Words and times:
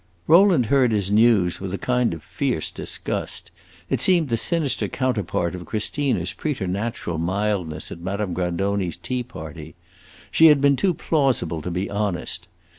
Rowland 0.25 0.65
heard 0.65 0.91
his 0.91 1.11
news 1.11 1.61
with 1.61 1.71
a 1.75 1.77
kind 1.77 2.15
of 2.15 2.23
fierce 2.23 2.71
disgust; 2.71 3.51
it 3.87 4.01
seemed 4.01 4.29
the 4.29 4.35
sinister 4.35 4.87
counterpart 4.87 5.53
of 5.53 5.67
Christina's 5.67 6.33
preternatural 6.33 7.19
mildness 7.19 7.91
at 7.91 7.99
Madame 7.99 8.33
Grandoni's 8.33 8.97
tea 8.97 9.21
party. 9.21 9.75
She 10.31 10.47
had 10.47 10.59
been 10.59 10.75
too 10.75 10.95
plausible 10.95 11.61
to 11.61 11.69
be 11.69 11.87
honest. 11.87 12.47